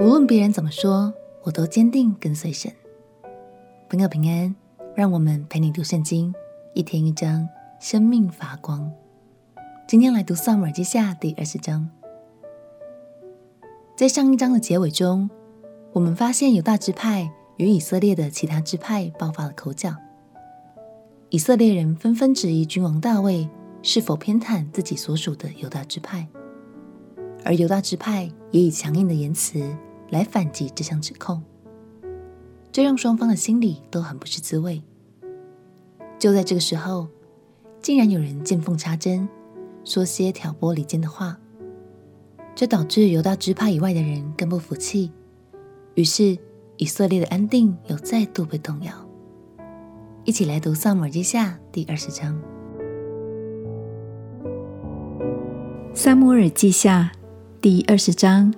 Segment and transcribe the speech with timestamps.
[0.00, 2.72] 无论别人怎么说，我都坚定跟随神。
[3.86, 4.56] 朋友平安，
[4.94, 6.34] 让我们陪你读圣经，
[6.72, 7.46] 一天一章，
[7.78, 8.90] 生命发光。
[9.86, 11.86] 今天来读撒母耳记下第二十章。
[13.94, 15.28] 在上一章的结尾中，
[15.92, 19.94] 我们发现犹大支派与以色列的其他支派爆发了口角。
[21.28, 23.46] 以色列人纷纷质疑君王大卫
[23.82, 26.26] 是否偏袒自己所属的犹大支派，
[27.44, 29.62] 而犹大支派也以强硬的言辞
[30.10, 31.42] 来反击这项指控，
[32.70, 34.82] 这让双方的心里都很不是滋味。
[36.18, 37.08] 就在这个时候，
[37.80, 39.28] 竟然有人见缝插针，
[39.84, 41.38] 说些挑拨离间的话。
[42.54, 45.10] 这导致犹大支派以外的人更不服气，
[45.94, 46.36] 于是
[46.76, 48.92] 以色列的安定又再度被动摇。
[50.24, 52.38] 一起来读《撒母耳记下》第二十章。
[55.94, 57.12] 《撒母耳记下》
[57.62, 58.52] 第二十章，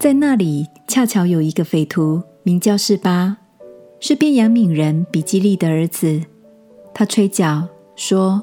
[0.00, 3.36] 在那里恰巧有一个匪徒，名叫示巴，
[4.00, 6.22] 是便雅悯人比基利的儿子。
[6.94, 8.42] 他吹角说：“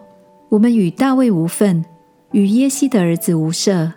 [0.49, 1.83] 我们与大卫无分。”
[2.31, 3.91] 与耶西的儿子无涉，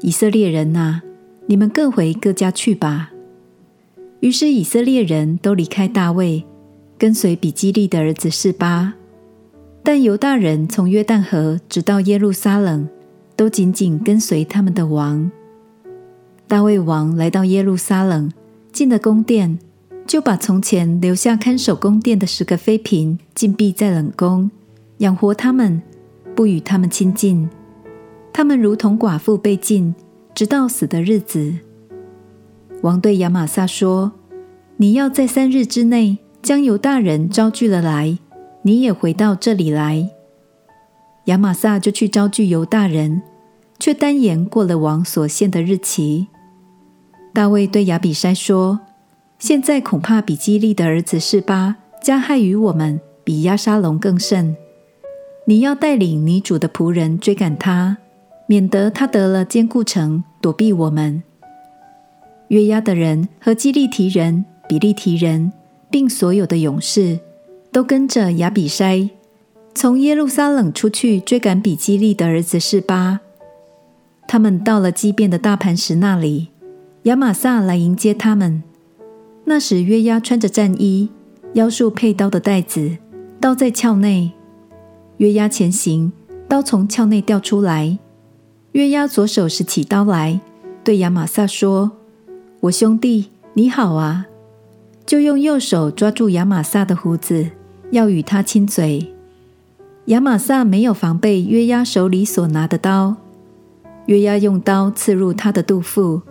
[0.00, 1.02] 以色列人啊，
[1.44, 3.12] 你们各回各家去吧。
[4.20, 6.42] 于是以色列人都离开大卫，
[6.96, 8.94] 跟随比基利的儿子示巴。
[9.82, 12.88] 但犹大人从约旦河直到耶路撒冷，
[13.36, 15.30] 都紧紧跟随他们的王。
[16.52, 18.30] 大卫王来到耶路撒冷，
[18.72, 19.58] 进了宫殿，
[20.06, 24.50] 就把从前留下看守宫殿的十个妃嫔禁闭在冷宫，
[24.98, 25.80] 养活他们。
[26.36, 27.48] 不与他们亲近，
[28.34, 29.94] 他们如同寡妇被禁，
[30.34, 31.54] 直到死的日子。
[32.82, 34.12] 王对亚玛撒说
[34.76, 38.18] ：“你要在三日之内将犹大人招聚了来，
[38.60, 40.10] 你也回到这里来。”
[41.24, 43.22] 亚玛撒就去招聚犹大人，
[43.78, 46.28] 却单延过了王所限的日期。
[47.32, 48.80] 大卫对亚比筛说
[49.38, 54.54] ：“现在恐怕比基利的儿子示巴加害于我们，比亚沙龙更甚。”
[55.44, 57.96] 你要带领你主的仆人追赶他，
[58.46, 61.24] 免得他得了坚固城，躲避我们。
[62.48, 65.52] 约押的人和基利提人、比利提人，
[65.90, 67.18] 并所有的勇士，
[67.72, 69.10] 都跟着亚比筛，
[69.74, 73.18] 从耶路撒冷出去追赶比基利的儿子示巴。
[74.28, 76.50] 他们到了基遍的大磐石那里，
[77.04, 78.62] 亚玛撒来迎接他们。
[79.44, 81.10] 那时约押穿着战衣，
[81.54, 82.96] 腰束佩刀的带子，
[83.40, 84.30] 刀在鞘内。
[85.16, 86.12] 约押前行，
[86.46, 87.98] 刀从鞘内掉出来。
[88.72, 90.40] 约押左手拾起刀来，
[90.84, 91.90] 对亚玛撒说
[92.60, 94.26] ：“我兄弟，你好啊！”
[95.04, 97.50] 就用右手抓住亚玛撒的胡子，
[97.90, 99.12] 要与他亲嘴。
[100.06, 103.16] 亚玛撒没有防备约押手里所拿的刀，
[104.06, 106.22] 约押用刀刺入他的肚腹，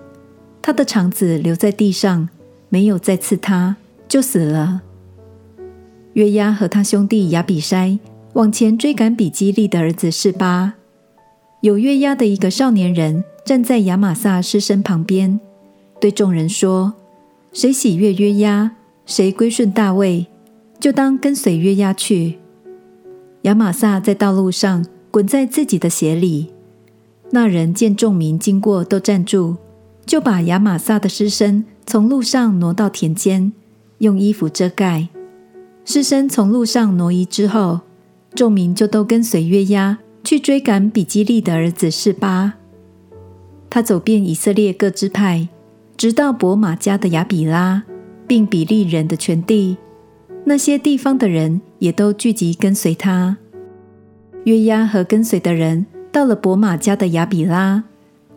[0.62, 2.30] 他的肠子留在地上，
[2.70, 3.78] 没有再刺他，
[4.08, 4.82] 就死了。
[6.14, 8.00] 约押和他兄弟亚比筛。
[8.34, 10.76] 往前追赶比基利的儿子示巴，
[11.60, 15.38] 有约押的一个少年人站在亚玛撒尸身旁边，
[16.00, 16.94] 对众人说
[17.52, 18.72] ：“谁喜悦约押，
[19.06, 20.28] 谁归顺大卫，
[20.80, 22.40] 就当跟随约押去。”
[23.44, 26.54] 亚玛撒在道路上滚在自己的血里。
[27.32, 29.58] 那人见众民经过，都站住，
[30.06, 33.54] 就把亚玛撒的尸身从路上挪到田间，
[34.00, 35.08] 用衣服遮盖。
[35.86, 37.82] 尸身从路上挪移之后，
[38.36, 42.54] 众民就都跟随约押去追赶比基利的儿子示巴。
[43.70, 45.48] 他走遍以色列各支派，
[45.96, 47.84] 直到伯玛家的亚比拉，
[48.28, 49.78] 并比利人的全地。
[50.44, 53.38] 那些地方的人也都聚集跟随他。
[54.46, 57.84] 约押和跟随的人到了伯玛家的亚比拉，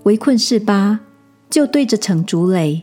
[0.04, 1.00] 围困示巴，
[1.54, 2.82] 就对着城竹垒。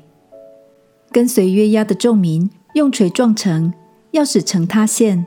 [1.11, 3.73] 跟随约押的众民用锤撞城，
[4.11, 5.25] 要使城塌陷。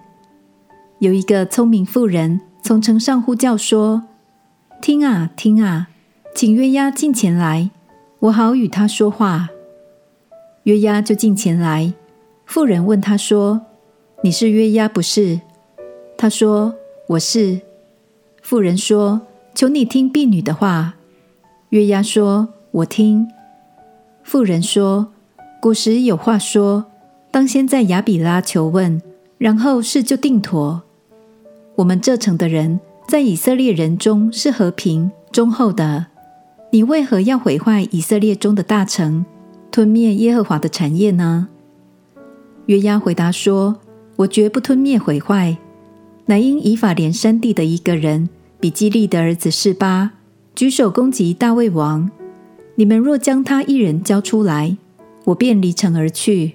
[0.98, 4.04] 有一个聪明妇人从城上呼叫说
[4.80, 5.88] ：“听啊，听啊，
[6.34, 7.68] 请约押进前来，
[8.20, 9.50] 我好与他说话。”
[10.64, 11.92] 约押就近前来。
[12.46, 13.60] 妇人问他说
[14.24, 15.42] ：“你是约押不是？”
[16.16, 16.74] 他说
[17.08, 17.60] ：“我是。”
[18.40, 19.20] 妇人说
[19.54, 20.94] ：“求你听婢女的话。”
[21.68, 23.28] 约押说：“我听。”
[24.24, 25.12] 妇人说
[25.60, 26.86] ：“古时有话说，
[27.30, 29.00] 当先在亚比拉求问，
[29.38, 30.82] 然后事就定妥。”
[31.76, 36.06] 我们这城的人在以色列人中是和平忠厚的，
[36.72, 39.24] 你为何要毁坏以色列中的大城，
[39.70, 41.48] 吞灭耶和华的产业呢？
[42.66, 43.76] 约押回答说
[44.16, 45.58] ：“我绝不吞灭毁坏，
[46.26, 50.12] 乃因以法莲山地的一个人比基利的儿子示巴
[50.54, 52.10] 举手攻击大卫王，
[52.76, 54.76] 你们若将他一人交出来，
[55.24, 56.54] 我便离城而去。”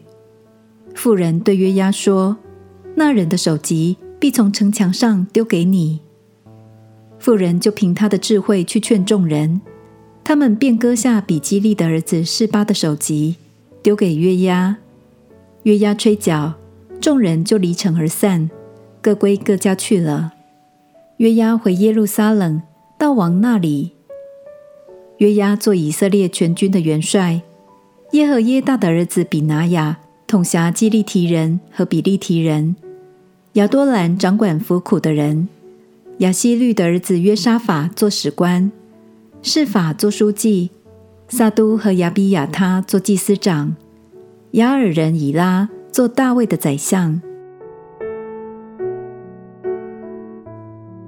[0.95, 2.37] 妇人对约押说
[2.95, 6.01] ：“那人的首级必从城墙上丢给你。”
[7.19, 9.61] 妇人就凭他的智慧去劝众人，
[10.23, 13.35] 他们便割下比基利的儿子示巴的首级，
[13.81, 14.77] 丢给约押。
[15.63, 16.53] 约押吹角，
[17.01, 18.49] 众人就离城而散，
[19.01, 20.33] 各归各家去了。
[21.17, 22.61] 约押回耶路撒冷，
[22.97, 23.91] 到王那里。
[25.19, 27.41] 约押做以色列全军的元帅。
[28.11, 32.75] 耶和耶大的儿子比拿雅统辖基利提人和比利提人。
[33.53, 35.47] 亚多兰掌管服苦的人。
[36.19, 38.71] 亚希律的儿子约沙法做史官，
[39.41, 40.69] 示法做书记，
[41.29, 43.75] 撒督和亚比亚他做祭司长，
[44.51, 47.21] 雅尔人以拉做大卫的宰相。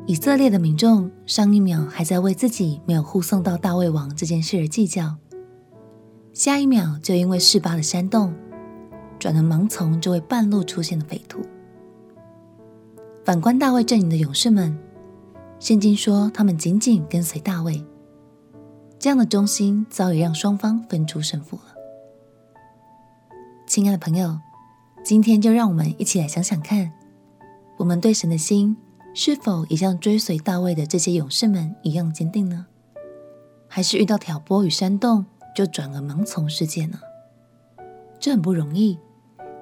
[0.07, 5.15] 以色列的民众上一秒还在为自己没有护送到大卫王这件事而计较，
[6.33, 8.33] 下一秒就因为示巴的煽动，
[9.19, 11.39] 转而盲从这位半路出现的匪徒。
[13.24, 14.77] 反观大卫阵营的勇士们。
[15.59, 17.86] 圣经说，他们紧紧跟随大卫，
[18.97, 21.75] 这样的忠心早已让双方分出胜负了。
[23.68, 24.39] 亲爱的朋友，
[25.04, 26.92] 今天就让我们一起来想想看，
[27.77, 28.75] 我们对神的心
[29.13, 32.68] 是否也像追随大卫的这些勇士们一样坚定呢？
[33.68, 35.25] 还是遇到挑拨与煽动
[35.56, 37.00] 就转而盲从世界呢？
[38.19, 38.98] 这很不容易，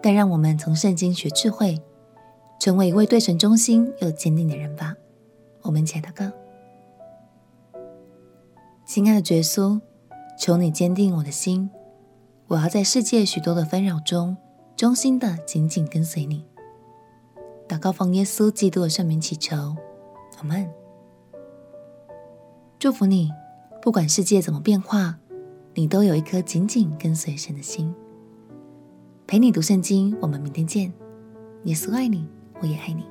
[0.01, 1.81] 但让我们从圣经学智慧，
[2.59, 4.95] 成为一位对神忠心又坚定的人吧。
[5.61, 6.31] 我们一起祷告，
[8.85, 9.79] 亲爱的耶稣，
[10.37, 11.69] 求你坚定我的心，
[12.47, 14.37] 我要在世界许多的纷扰中，
[14.75, 16.45] 忠心的紧紧跟随你。
[17.69, 19.55] 祷告奉耶稣基督的圣名祈求，
[20.39, 20.67] 阿门。
[22.79, 23.31] 祝福你，
[23.79, 25.19] 不管世界怎么变化，
[25.75, 27.93] 你都有一颗紧紧跟随神的心。
[29.27, 30.91] 陪你读圣经，我们明天见。
[31.65, 32.27] 耶稣爱你，
[32.59, 33.05] 我也爱你。